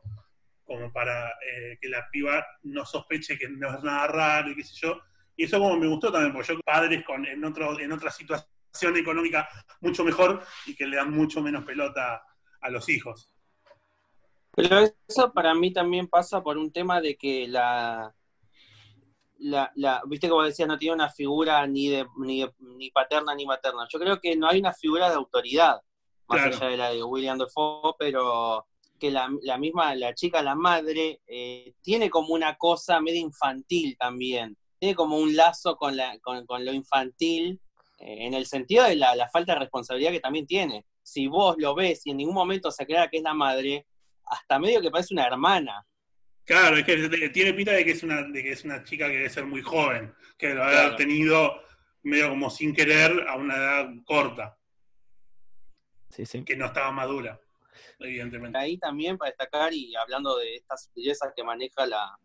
[0.64, 4.64] como para eh, que la piba no sospeche que no es nada raro y qué
[4.64, 5.00] sé yo,
[5.36, 8.96] y eso como me gustó también, porque yo padres con, en, otro, en otra situación
[8.96, 9.48] económica
[9.80, 12.22] mucho mejor y que le dan mucho menos pelota
[12.60, 13.30] a los hijos.
[14.56, 18.14] Pero eso para mí también pasa por un tema de que la,
[19.38, 23.44] la, la, viste como decías, no tiene una figura ni de, ni ni paterna ni
[23.44, 23.86] materna.
[23.90, 25.82] Yo creo que no hay una figura de autoridad,
[26.26, 28.66] más allá de la de William Dafoe, pero
[28.98, 33.94] que la, la misma, la chica, la madre, eh, tiene como una cosa medio infantil
[33.98, 34.56] también.
[34.78, 37.60] Tiene como un lazo con, la, con, con lo infantil,
[37.98, 40.86] eh, en el sentido de la, la, falta de responsabilidad que también tiene.
[41.02, 43.86] Si vos lo ves y en ningún momento se aclara que es la madre,
[44.26, 45.86] hasta medio que parece una hermana.
[46.44, 49.14] Claro, es que tiene pinta de que es una, de que es una chica que
[49.16, 51.60] debe ser muy joven, que lo ha tenido
[52.04, 54.56] medio como sin querer a una edad corta.
[56.08, 56.44] Sí, sí.
[56.44, 57.40] Que no estaba madura,
[57.98, 58.56] evidentemente.
[58.56, 62.16] Ahí también para destacar, y hablando de estas sutilezas que maneja la,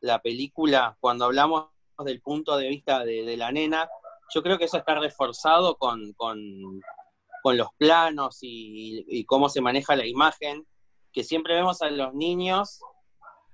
[0.00, 1.68] la, película, cuando hablamos
[2.04, 3.88] del punto de vista de, de la nena,
[4.34, 6.36] yo creo que eso está reforzado con, con,
[7.42, 10.66] con los planos y, y cómo se maneja la imagen,
[11.12, 12.80] que siempre vemos a los niños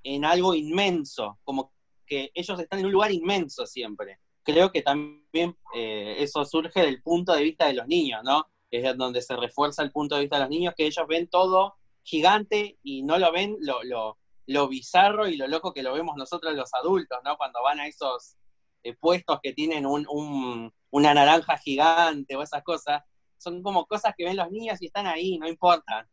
[0.03, 1.73] en algo inmenso, como
[2.07, 4.21] que ellos están en un lugar inmenso siempre.
[4.43, 8.47] Creo que también eh, eso surge del punto de vista de los niños, ¿no?
[8.71, 11.75] Es donde se refuerza el punto de vista de los niños, que ellos ven todo
[12.05, 16.17] gigante y no lo ven lo, lo, lo bizarro y lo loco que lo vemos
[16.17, 17.37] nosotros los adultos, ¿no?
[17.37, 18.37] Cuando van a esos
[18.85, 23.03] eh, puestos que tienen un, un, una naranja gigante o esas cosas,
[23.39, 26.09] son como cosas que ven los niños y están ahí, no importan.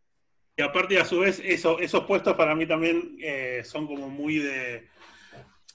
[0.56, 4.38] Y aparte, a su vez, eso, esos puestos para mí también eh, son como muy
[4.38, 4.88] de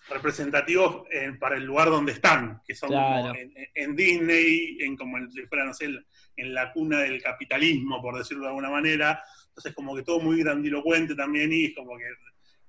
[0.08, 3.34] representativos en, para el lugar donde están, que son Claro.
[3.34, 5.90] en, en Disney, en como si fuera, no sé,
[6.36, 9.20] en la cuna del capitalismo, por decirlo de alguna manera.
[9.48, 12.04] Entonces, como que todo muy grandilocuente también, y es como que.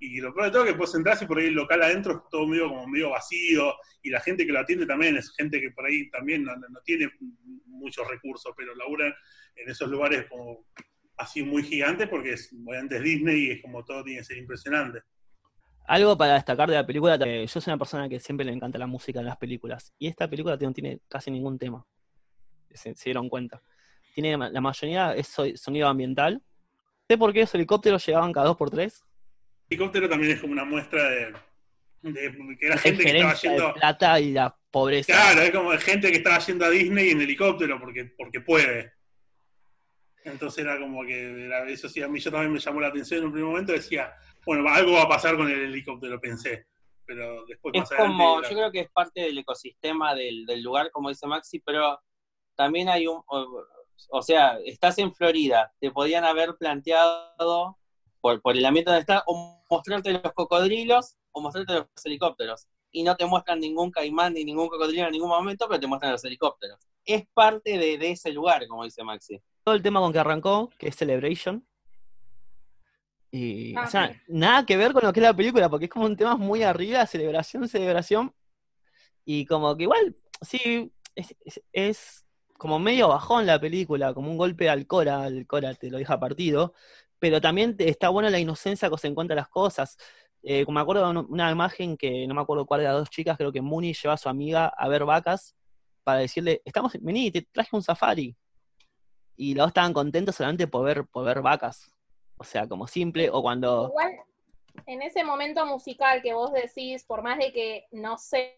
[0.01, 2.13] Y lo peor de todo es que puedes entrar y por ahí el local adentro
[2.13, 5.59] es todo medio como medio vacío, y la gente que lo atiende también es gente
[5.61, 7.11] que por ahí también no, no tiene
[7.65, 9.13] muchos recursos, pero laburan
[9.55, 10.65] en esos lugares como
[11.19, 14.37] así muy gigantes porque es, obviamente es Disney y es como todo tiene que ser
[14.37, 15.01] impresionante.
[15.87, 18.77] Algo para destacar de la película, eh, yo soy una persona que siempre le encanta
[18.77, 21.85] la música en las películas, y esta película no tiene casi ningún tema,
[22.71, 23.61] se, se dieron cuenta.
[24.13, 26.41] Tiene la mayoría es so- sonido ambiental.
[27.07, 29.03] ¿Sé por qué los helicópteros llegaban cada dos por tres?
[29.69, 31.33] El helicóptero también es como una muestra de,
[32.01, 33.67] de que era La gente que estaba yendo...
[33.67, 35.13] de plata y la pobreza.
[35.13, 38.93] Claro, es como gente que estaba yendo a Disney en helicóptero porque, porque puede.
[40.25, 43.19] Entonces era como que, era- eso sí, a mí yo también me llamó la atención
[43.21, 44.13] en un primer momento, decía,
[44.45, 46.65] bueno, algo va a pasar con el helicóptero, pensé.
[47.05, 50.91] Pero después Es más como, yo creo que es parte del ecosistema del, del lugar,
[50.91, 51.99] como dice Maxi, pero
[52.55, 53.63] también hay un, o,
[54.11, 57.77] o sea, estás en Florida, te podían haber planteado
[58.21, 62.67] por, por el ambiente donde estás, o mostrarte los cocodrilos o mostrarte los helicópteros.
[62.91, 66.11] Y no te muestran ningún caimán ni ningún cocodrilo en ningún momento, pero te muestran
[66.11, 66.79] los helicópteros.
[67.05, 69.39] Es parte de, de ese lugar, como dice Maxi.
[69.73, 71.65] El tema con que arrancó, que es Celebration.
[73.31, 74.21] Y, Ah, o sea, sí.
[74.27, 76.63] nada que ver con lo que es la película, porque es como un tema muy
[76.63, 78.33] arriba, celebración, celebración.
[79.25, 82.25] Y como que igual, sí, es, es- es
[82.57, 86.19] como medio bajón la película, como un golpe al Cora, al Cora te lo deja
[86.19, 86.73] partido,
[87.19, 89.97] pero también está buena la inocencia que se encuentra las cosas.
[90.41, 93.09] Eh, me acuerdo de una, una imagen que no me acuerdo cuál de las dos
[93.09, 95.55] chicas, creo que Mooney lleva a su amiga a ver vacas
[96.03, 98.35] para decirle, estamos, vení, te traje un safari.
[99.39, 101.89] Y los dos estaban contentos solamente por ver, por ver vacas.
[102.37, 103.87] O sea, como simple, o cuando...
[103.87, 104.19] Igual,
[104.85, 108.51] en ese momento musical que vos decís, por más de que no sea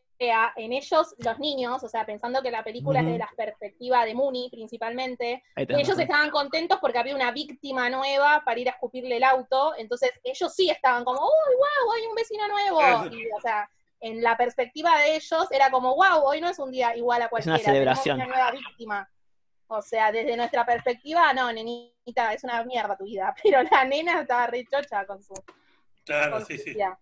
[0.55, 4.15] en ellos, los niños, o sea, pensando que la película es de la perspectiva de
[4.15, 9.23] Mooney principalmente, ellos estaban contentos porque había una víctima nueva para ir a escupirle el
[9.23, 13.15] auto, entonces ellos sí estaban como, uy, wow, hay un vecino nuevo.
[13.15, 16.71] Y, o sea, en la perspectiva de ellos era como, wow, hoy no es un
[16.71, 18.15] día igual a cualquiera, tenemos celebración.
[18.17, 19.09] una nueva víctima.
[19.73, 24.19] O sea, desde nuestra perspectiva, no, nenita, es una mierda tu vida, pero la nena
[24.21, 25.33] estaba re chocha con su
[26.03, 26.73] Claro, con sí, su sí.
[26.73, 26.99] vida.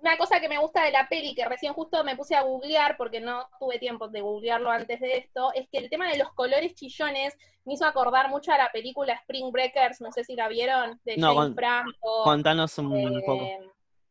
[0.00, 2.96] Una cosa que me gusta de la peli, que recién justo me puse a googlear,
[2.98, 6.30] porque no tuve tiempo de googlearlo antes de esto, es que el tema de los
[6.34, 10.48] colores chillones me hizo acordar mucho a la película Spring Breakers, no sé si la
[10.48, 12.22] vieron, de No, Jane con- Franco.
[12.24, 13.48] Contanos un Eh, poco.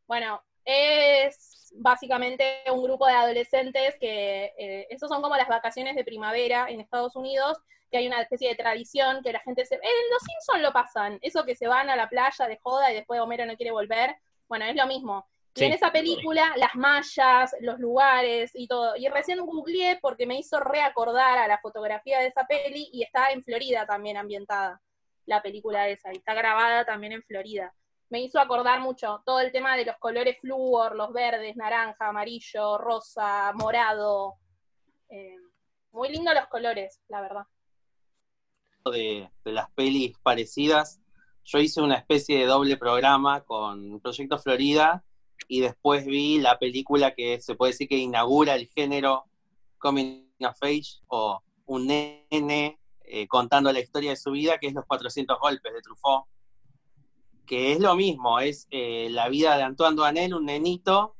[0.07, 6.03] Bueno, es básicamente un grupo de adolescentes que, eh, esos son como las vacaciones de
[6.03, 7.58] primavera en Estados Unidos,
[7.89, 9.75] que hay una especie de tradición que la gente se...
[9.75, 12.95] En Los Simpsons lo pasan, eso que se van a la playa de joda y
[12.95, 14.15] después Homero no quiere volver,
[14.47, 15.27] bueno, es lo mismo.
[15.55, 18.95] Y en esa película, las mallas, los lugares y todo.
[18.95, 23.32] Y recién googleé porque me hizo reacordar a la fotografía de esa peli y está
[23.32, 24.79] en Florida también ambientada,
[25.25, 27.73] la película esa, y está grabada también en Florida
[28.10, 32.78] me hizo acordar mucho todo el tema de los colores flúor, los verdes, naranja, amarillo,
[32.78, 34.36] rosa, morado.
[35.10, 35.36] Eh,
[35.91, 37.48] muy lindo los colores, la verdad.
[38.86, 41.00] de, de las pelis parecidas,
[41.43, 45.04] yo hice una especie de doble programa con Proyecto Florida
[45.48, 49.26] y después vi la película que se puede decir que inaugura el género
[49.80, 54.74] Coming of Age o un nene eh, contando la historia de su vida, que es
[54.74, 56.26] Los 400 Golpes de Truffaut,
[57.49, 61.15] que es lo mismo, es eh, la vida de Antoine Duanel, un nenito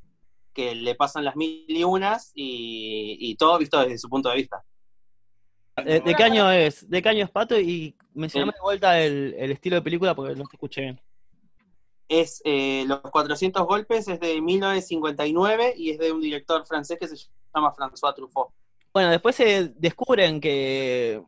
[0.52, 4.64] que le pasan las mil y unas y, todo visto desde su punto de vista.
[5.84, 6.88] ¿De, qué año es?
[6.88, 7.58] ¿De qué año es Pato?
[7.58, 11.00] Y mencioname de vuelta el, estilo de película porque no te escuché bien.
[12.08, 17.08] Es eh, Los 400 golpes, es de 1959 y es de un director francés que
[17.08, 17.16] se
[17.52, 18.52] llama François Truffaut.
[18.92, 21.20] Bueno, después se descubren que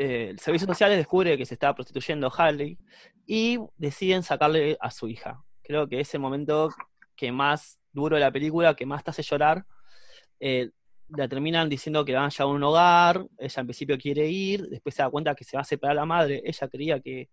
[0.00, 2.78] eh, el servicio social descubre que se estaba prostituyendo Harley
[3.26, 5.44] y deciden sacarle a su hija.
[5.62, 6.70] Creo que es el momento
[7.14, 9.66] que más duro de la película, que más te hace llorar.
[10.40, 10.70] Eh,
[11.08, 14.70] la terminan diciendo que van a llevar a un hogar, ella en principio quiere ir,
[14.70, 17.28] después se da cuenta que se va a separar la madre, ella creía que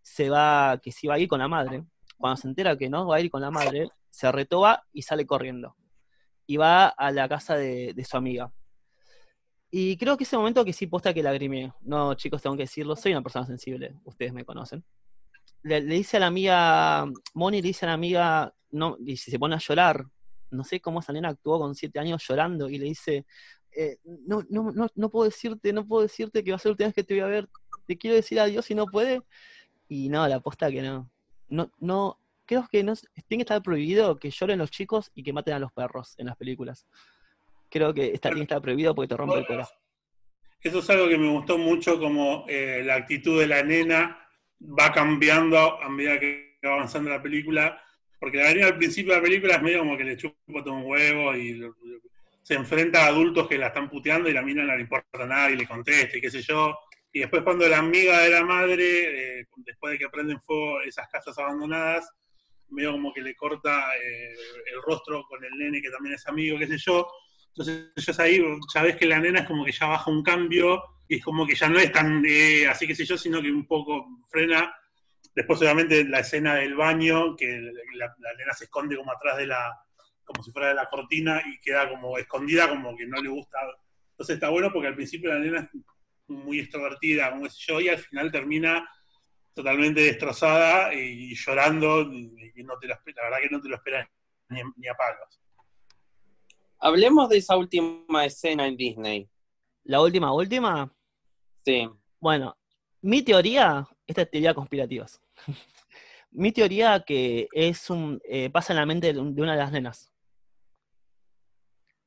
[0.00, 1.82] se va, que se iba a ir con la madre.
[2.16, 5.26] Cuando se entera que no va a ir con la madre, se retoba y sale
[5.26, 5.74] corriendo.
[6.46, 8.52] Y va a la casa de su amiga.
[9.76, 11.72] Y creo que ese momento que sí posta que lagrimé.
[11.80, 14.84] No, chicos, tengo que decirlo, soy una persona sensible, ustedes me conocen.
[15.64, 19.38] Le, dice a la amiga, Moni le dice a la amiga, no, y si se
[19.40, 20.06] pone a llorar,
[20.52, 23.26] no sé cómo esa nena actuó con siete años llorando, y le dice,
[23.76, 26.74] eh, no, no, no, no puedo decirte, no puedo decirte que va a ser la
[26.74, 27.48] última vez que te voy a ver,
[27.84, 29.22] te quiero decir adiós y no puede.
[29.88, 31.10] Y no, la posta que no.
[31.48, 32.94] No, no, creo que no,
[33.26, 36.26] tiene que estar prohibido que lloren los chicos y que maten a los perros en
[36.26, 36.86] las películas
[37.74, 39.76] creo que está, está prohibido porque te rompe el corazón.
[40.60, 44.28] Eso es algo que me gustó mucho, como eh, la actitud de la nena
[44.60, 47.82] va cambiando a medida que va avanzando la película,
[48.20, 50.72] porque la nena al principio de la película es medio como que le chupa todo
[50.72, 51.60] un huevo y
[52.42, 55.50] se enfrenta a adultos que la están puteando y la mina no le importa nada
[55.50, 56.78] y le contesta y qué sé yo.
[57.12, 61.08] Y después cuando la amiga de la madre, eh, después de que prenden fuego esas
[61.08, 62.08] casas abandonadas,
[62.70, 64.32] medio como que le corta eh,
[64.72, 67.06] el rostro con el nene que también es amigo, qué sé yo,
[67.56, 68.42] entonces ahí
[68.74, 71.46] ya ves que la nena es como que ya baja un cambio y es como
[71.46, 74.74] que ya no es tan eh, así que sé yo, sino que un poco frena.
[75.34, 77.60] Después obviamente la escena del baño, que
[77.94, 79.72] la, nena se esconde como atrás de la,
[80.24, 83.58] como si fuera de la cortina y queda como escondida, como que no le gusta.
[84.10, 85.80] Entonces está bueno porque al principio la nena es
[86.26, 88.88] muy extrovertida, como sé yo, y al final termina
[89.54, 94.08] totalmente destrozada y, llorando, y no te lo, la verdad que no te lo esperas
[94.48, 95.43] ni, ni a palos.
[96.84, 99.26] Hablemos de esa última escena en Disney.
[99.84, 100.94] ¿La última, última?
[101.64, 101.88] Sí.
[102.20, 102.58] Bueno,
[103.00, 105.06] mi teoría, esta es teoría conspirativa.
[106.30, 108.20] mi teoría que es un.
[108.28, 110.12] Eh, pasa en la mente de una de las nenas.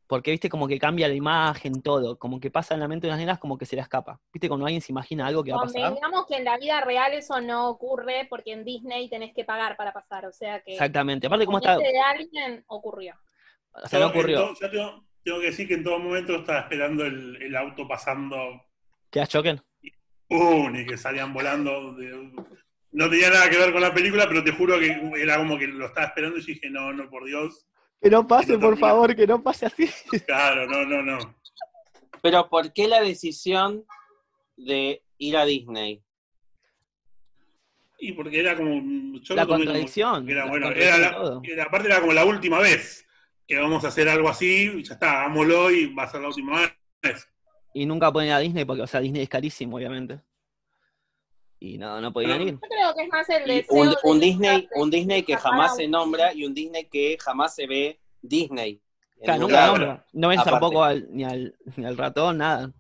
[0.06, 2.20] Porque, viste, como que cambia la imagen, todo.
[2.20, 4.22] Como que pasa en la mente de unas nenas, como que se la escapa.
[4.32, 5.96] Viste, cuando alguien se imagina algo que va a pasar.
[5.96, 9.76] Digamos que en la vida real eso no ocurre porque en Disney tenés que pagar
[9.76, 10.28] para pasar.
[10.28, 10.74] O sea que.
[10.74, 11.26] Exactamente.
[11.26, 11.78] Aparte, como está.
[11.78, 13.16] de alguien ocurrió.
[13.84, 14.54] O sea, no ocurrió.
[14.60, 14.70] yo
[15.24, 18.62] tengo, que decir que en todo momento estaba esperando el, auto pasando.
[19.12, 19.62] ¿Que a choquen?
[20.28, 20.76] ¡Pum!
[20.76, 21.96] Y que salían volando.
[22.92, 25.68] No tenía nada que ver con la película, pero te juro que era como que
[25.68, 27.68] lo estaba esperando y dije, no, no, por Dios.
[28.02, 29.90] Que no pase, por favor, que no pase así.
[30.26, 31.36] Claro, no, no, no.
[32.22, 33.86] Pero ¿por qué la decisión
[34.56, 36.02] de ir a Disney?
[38.00, 38.82] Y porque era como.
[39.30, 40.30] la contradicción.
[40.30, 43.07] era, bueno, era aparte era como la última vez
[43.48, 46.60] que vamos a hacer algo así, ya está, hagámoslo y va a ser la última
[47.02, 47.28] vez.
[47.74, 50.20] Y nunca pueden ir a Disney porque, o sea, Disney es carísimo, obviamente.
[51.60, 52.54] Y no, no podían ir.
[52.54, 55.88] Yo creo que es más el deseo un, un Disney, un Disney que jamás se
[55.88, 58.82] nombra y un Disney que jamás se ve Disney.
[59.24, 60.06] Claro, nunca nombra.
[60.14, 62.72] No ven tampoco ni, al, ni al ratón, nada.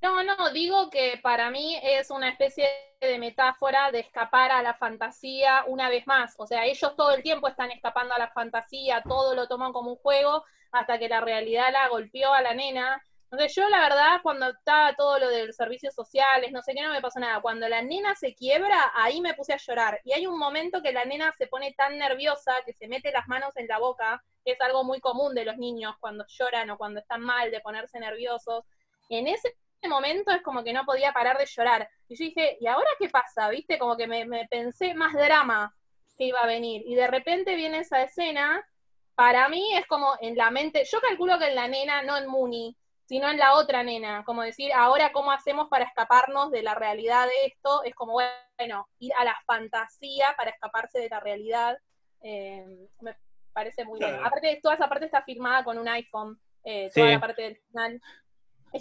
[0.00, 2.68] No, no, digo que para mí es una especie
[3.00, 6.34] de metáfora de escapar a la fantasía una vez más.
[6.38, 9.90] O sea, ellos todo el tiempo están escapando a la fantasía, todo lo toman como
[9.90, 13.02] un juego, hasta que la realidad la golpeó a la nena.
[13.24, 16.82] Entonces yo la verdad, cuando estaba todo lo de los servicios sociales, no sé qué,
[16.82, 17.40] no me pasó nada.
[17.40, 20.00] Cuando la nena se quiebra, ahí me puse a llorar.
[20.04, 23.26] Y hay un momento que la nena se pone tan nerviosa que se mete las
[23.26, 26.78] manos en la boca, que es algo muy común de los niños cuando lloran o
[26.78, 28.64] cuando están mal, de ponerse nerviosos.
[29.10, 29.54] En ese
[29.86, 31.88] momento es como que no podía parar de llorar.
[32.08, 33.48] Y yo dije, ¿y ahora qué pasa?
[33.50, 33.78] ¿Viste?
[33.78, 35.74] Como que me, pensé más drama
[36.16, 36.82] que iba a venir.
[36.86, 38.66] Y de repente viene esa escena.
[39.14, 42.26] Para mí es como en la mente, yo calculo que en la nena, no en
[42.26, 46.74] Mooney, sino en la otra nena, como decir, ahora cómo hacemos para escaparnos de la
[46.74, 48.20] realidad de esto, es como,
[48.58, 51.78] bueno, ir a la fantasía para escaparse de la realidad,
[52.20, 52.64] eh,
[53.00, 53.16] me
[53.54, 54.24] parece muy bueno.
[54.24, 58.00] Aparte, toda esa parte está filmada con un iPhone, eh, toda la parte del final.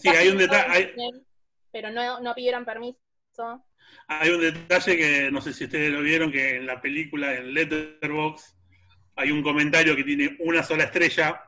[0.01, 0.93] Sí, hay un detalle.
[1.71, 2.97] Pero no, no pidieron permiso.
[4.07, 7.53] Hay un detalle que no sé si ustedes lo vieron, que en la película, en
[7.53, 8.55] Letterboxd,
[9.15, 11.43] hay un comentario que tiene una sola estrella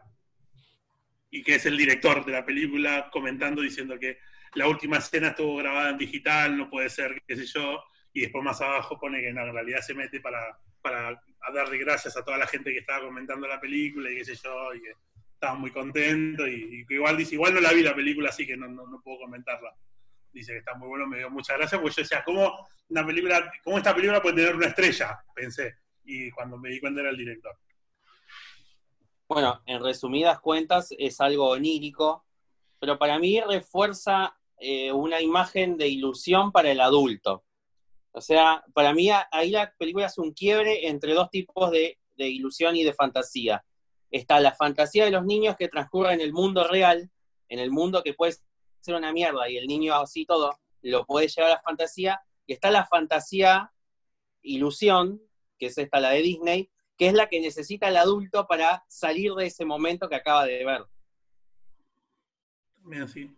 [1.30, 4.17] y que es el director de la película comentando diciendo que
[4.56, 8.43] la última escena estuvo grabada en digital, no puede ser, qué sé yo, y después
[8.43, 11.21] más abajo pone que en realidad se mete para, para
[11.54, 14.73] darle gracias a toda la gente que estaba comentando la película y qué sé yo,
[14.73, 14.93] y que
[15.39, 18.67] estaba muy contento y, igual dice, igual no la vi la película, así que no,
[18.67, 19.73] no, puedo comentarla.
[20.34, 23.52] Dice que está muy bueno, me dio muchas gracias, porque yo decía, ¿cómo, una película,
[23.63, 25.17] ¿cómo esta película puede tener una estrella?
[25.34, 27.58] Pensé, y cuando me di cuenta era el director.
[29.30, 32.25] Bueno, en resumidas cuentas es algo onírico,
[32.80, 37.45] pero para mí refuerza eh, una imagen de ilusión para el adulto.
[38.12, 42.75] O sea, para mí ahí la película es un quiebre entre dos tipos de, ilusión
[42.75, 43.63] y de fantasía.
[44.12, 47.10] Está la fantasía de los niños que transcurre en el mundo real,
[47.48, 48.34] en el mundo que puede
[48.82, 52.54] ser una mierda y el niño así todo lo puede llevar a la fantasía, y
[52.54, 53.72] está la fantasía
[54.41, 55.22] ilusión,
[55.58, 59.34] que es esta la de Disney, que es la que necesita el adulto para salir
[59.34, 60.86] de ese momento que acaba de ver.
[62.82, 63.30] También así.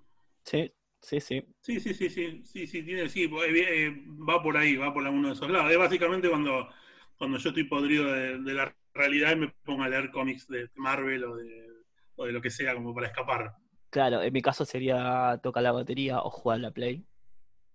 [0.43, 1.43] Sí, Sí, sí.
[1.61, 5.03] Sí, sí, sí, sí, sí, sí, tiene, sí, eh, eh, va por ahí, va por
[5.03, 5.71] uno de esos lados.
[5.71, 6.69] Es básicamente cuando,
[7.17, 11.23] cuando yo estoy podrido de, la realidad y me pongo a leer cómics de Marvel
[11.23, 11.67] o de,
[12.15, 13.55] o de lo que sea, como para escapar.
[13.89, 17.05] Claro, en mi caso sería tocar la batería o jugar a la Play.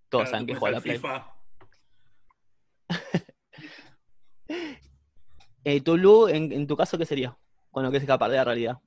[0.08, 0.96] Todos saben que juega la Play.
[0.96, 1.36] FIFA.
[5.64, 7.36] eh, Tulu, en, en tu caso, ¿qué sería?
[7.70, 8.78] Cuando que escapar de la realidad.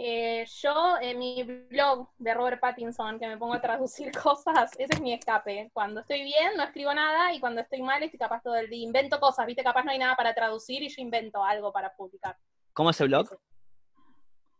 [0.00, 4.94] Eh, yo, en mi blog de Robert Pattinson, que me pongo a traducir cosas, ese
[4.94, 5.70] es mi escape.
[5.72, 8.86] Cuando estoy bien, no escribo nada, y cuando estoy mal, estoy capaz todo el día.
[8.86, 9.64] Invento cosas, ¿viste?
[9.64, 12.38] Capaz no hay nada para traducir y yo invento algo para publicar.
[12.74, 13.28] ¿Cómo es el blog?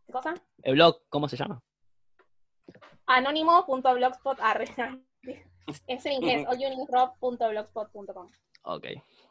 [0.05, 0.33] ¿Qué cosa?
[0.61, 1.63] ¿El blog cómo se llama?
[3.05, 4.39] Anónimo.blogspot.
[5.87, 6.47] es en inglés.
[8.63, 8.87] Ok,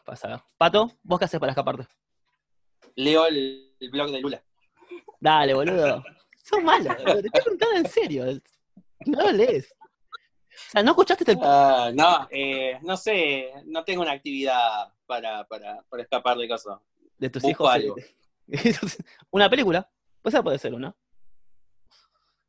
[0.06, 0.40] pasa a ver.
[0.56, 1.86] Pato, ¿vos qué haces para escaparte?
[2.94, 4.42] Leo el blog de Lula.
[5.20, 6.02] Dale, boludo.
[6.42, 8.24] Sos malo, te estoy preguntando en serio.
[9.06, 9.74] No lo lees.
[9.80, 11.36] O sea, ¿no escuchaste este...
[11.36, 16.80] Uh, no, eh, no sé, no tengo una actividad para, para, para escapar de casa.
[17.16, 17.68] De tus hijos.
[17.70, 17.96] Algo.
[19.30, 19.88] ¿Una película?
[20.22, 20.94] Pues esa puede ser una.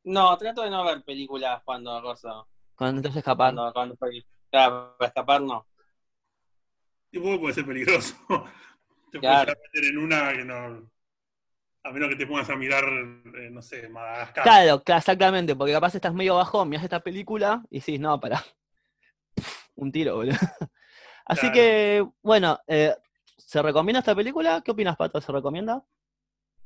[0.03, 2.45] No, trato de no ver películas cuando cosa.
[2.75, 3.71] Cuando estás escapando.
[3.73, 4.17] Cuando, cuando
[4.49, 5.67] claro, para escapar no.
[7.11, 8.15] Y puede ser peligroso.
[9.11, 10.89] Te puedes meter en una que no.
[11.83, 14.43] A menos que te pongas a mirar, eh, no sé, Madagascar.
[14.43, 18.43] Claro, claro, exactamente, porque capaz estás medio bajo, miras esta película y decís, no, para.
[19.75, 20.35] Un tiro, boludo.
[21.25, 22.93] Así que, bueno, eh,
[23.37, 24.61] ¿se recomienda esta película?
[24.65, 25.21] ¿Qué opinas, Pato?
[25.21, 25.83] ¿Se recomienda?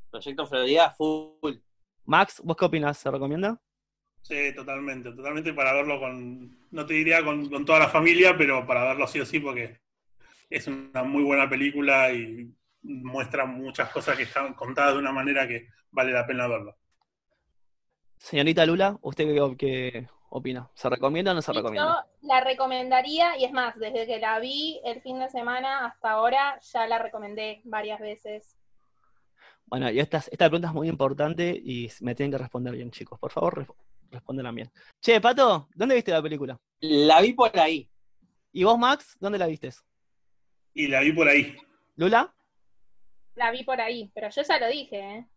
[0.09, 1.57] Proyecto Florida, full.
[2.05, 2.97] Max, ¿vos qué opinas?
[2.97, 3.59] ¿Se recomienda?
[4.21, 8.65] Sí, totalmente, totalmente para verlo con, no te diría con, con toda la familia, pero
[8.65, 9.81] para verlo sí o sí, porque
[10.49, 15.47] es una muy buena película y muestra muchas cosas que están contadas de una manera
[15.47, 16.77] que vale la pena verlo.
[18.17, 20.69] Señorita Lula, ¿usted qué, opina?
[20.73, 22.05] ¿Se recomienda o no se recomienda?
[22.21, 26.11] Yo la recomendaría, y es más, desde que la vi el fin de semana hasta
[26.11, 28.57] ahora, ya la recomendé varias veces.
[29.65, 33.19] Bueno, y esta, esta pregunta es muy importante y me tienen que responder bien, chicos.
[33.19, 33.67] Por favor,
[34.11, 34.71] respondan bien.
[35.01, 36.57] Che, Pato, ¿dónde viste la película?
[36.79, 37.89] La vi por ahí.
[38.51, 39.71] ¿Y vos, Max, dónde la viste?
[40.73, 41.57] Y la vi por ahí.
[41.95, 42.33] ¿Lula?
[43.35, 45.27] La vi por ahí, pero yo ya lo dije, ¿eh?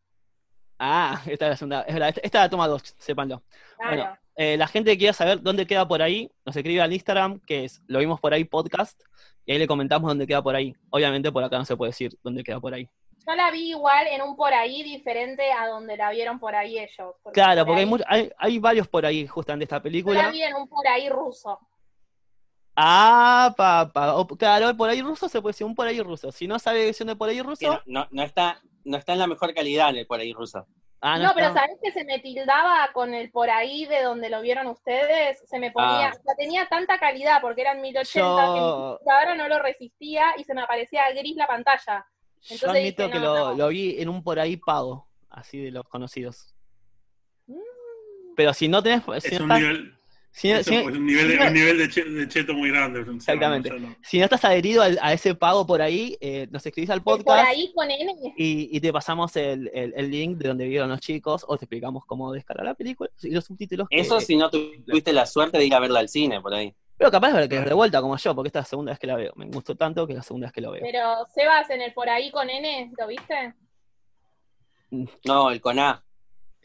[0.79, 1.83] Ah, esta es la segunda.
[1.83, 3.43] esta es la toma dos, sépanlo.
[3.79, 7.41] Bueno, eh, la gente que quiera saber dónde queda por ahí, nos escribe al Instagram,
[7.41, 9.01] que es Lo Vimos Por Ahí Podcast,
[9.47, 10.75] y ahí le comentamos dónde queda por ahí.
[10.91, 12.89] Obviamente por acá no se puede decir dónde queda por ahí.
[13.27, 16.79] Yo la vi igual en un por ahí diferente a donde la vieron por ahí
[16.79, 17.15] ellos.
[17.33, 20.21] claro, porque hay, hay, hay, varios por ahí justamente esta película.
[20.21, 21.59] Yo la vi en un por ahí ruso.
[22.77, 24.15] Ah, papá.
[24.39, 26.31] Claro, por ahí ruso se puede decir un por ahí ruso.
[26.31, 27.83] Si no sabe decir de por ahí ruso.
[27.87, 30.67] No, no, está, no está en la mejor calidad el por ahí ruso.
[31.01, 34.41] Ah, no, pero ¿sabés que se me tildaba con el por ahí de donde lo
[34.41, 35.43] vieron ustedes?
[35.47, 36.17] Se me ponía, ah.
[36.19, 40.55] o sea, tenía tanta calidad porque eran 1080 que ahora no lo resistía y se
[40.55, 42.07] me aparecía gris la pantalla.
[42.43, 46.55] Entonces Yo admito que lo, vi en un por ahí pago, así de los conocidos.
[47.47, 47.55] Mm.
[48.35, 49.03] Pero si no tenés...
[49.15, 49.96] es un nivel,
[50.43, 53.01] es un nivel, de, cheto muy grande.
[53.01, 53.71] Exactamente.
[54.03, 57.27] Si no estás adherido a ese pago por ahí, eh, nos escribís al podcast.
[57.27, 58.09] Por ahí con él.
[58.37, 59.71] Y, te pasamos el,
[60.11, 63.45] link de donde vieron los chicos o te explicamos cómo descargar la película y los
[63.45, 63.89] subtítulos.
[63.91, 66.75] Eso si no tuviste la suerte de ir a verla al cine por ahí.
[66.99, 68.99] Pero capaz de que es de vuelta como yo, porque esta es la segunda vez
[68.99, 69.33] que la veo.
[69.37, 70.83] Me gustó tanto que es la segunda vez que lo veo.
[70.83, 73.55] Pero, Sebas, en el por ahí con N, ¿lo viste?
[75.25, 76.06] No, el con A.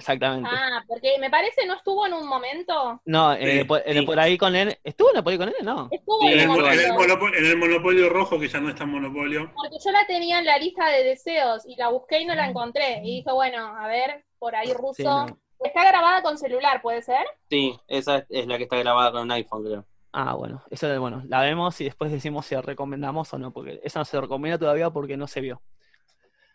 [0.02, 0.50] Exactamente.
[0.52, 3.00] Ah, porque me parece no estuvo en un momento.
[3.06, 4.06] No, en el por, en el sí.
[4.06, 4.78] por ahí con él.
[4.84, 5.56] ¿Estuvo en el por ahí con él?
[5.64, 5.88] No.
[5.92, 8.76] Estuvo Sí, en En el, un mo- en el monopolio rojo, que ya no es
[8.76, 9.52] tan monopolio.
[9.56, 12.48] Porque yo la tenía en la lista de deseos y la busqué y no la
[12.50, 13.00] encontré.
[13.04, 14.94] Y dije, bueno, a ver, por ahí ruso.
[14.96, 15.38] Sí, no.
[15.64, 17.24] Está grabada con celular, ¿puede ser?
[17.48, 19.86] Sí, esa es, la que está grabada con un iPhone, creo.
[20.12, 23.52] Ah, bueno, eso es bueno, la vemos y después decimos si la recomendamos o no,
[23.54, 25.62] porque esa no se recomienda todavía porque no se vio.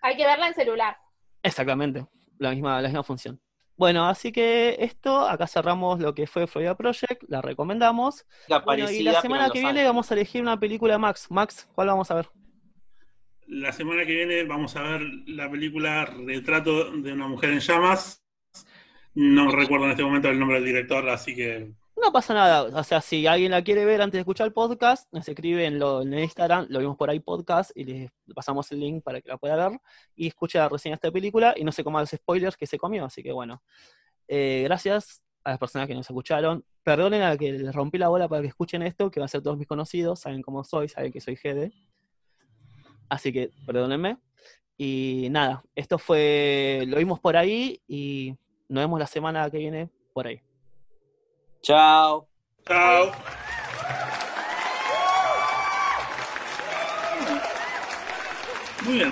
[0.03, 0.97] Hay que verla en celular.
[1.43, 2.05] Exactamente,
[2.39, 3.41] la misma, la misma función.
[3.77, 8.25] Bueno, así que esto, acá cerramos lo que fue Florida Project, la recomendamos.
[8.49, 11.27] La Bueno, y parecida, la semana que viene vamos a elegir una película Max.
[11.31, 12.31] Max, ¿cuál vamos a ver?
[13.47, 18.25] La semana que viene vamos a ver la película Retrato de una mujer en llamas.
[19.15, 21.71] No recuerdo en este momento el nombre del director, así que
[22.01, 25.11] No pasa nada, o sea, si alguien la quiere ver antes de escuchar el podcast,
[25.13, 28.81] nos escribe en, lo, en Instagram, lo vimos por ahí podcast, y les pasamos el
[28.81, 29.81] link para que la pueda ver
[30.15, 32.79] y escuche la reseña de esta película y no se coma los spoilers que se
[32.79, 33.63] comió, así que bueno.
[34.29, 36.65] Eh, gracias a las personas que nos escucharon.
[36.83, 39.43] Perdonen a que les rompí la bola para que escuchen esto, que van a ser
[39.43, 41.73] todos mis conocidos, saben cómo soy, saben que soy Gede.
[43.09, 44.19] Así que perdónenme.
[44.77, 48.35] Y nada, esto fue, lo vimos por ahí y
[48.69, 50.43] nos vemos la semana que viene por ahí.
[51.63, 52.29] Chao.
[52.67, 53.13] chao.
[58.85, 59.11] Muy bien.